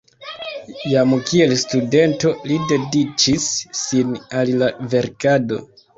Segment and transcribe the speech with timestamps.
[0.93, 3.45] Jam kiel studento li dediĉis
[3.83, 5.61] sin al la verkado.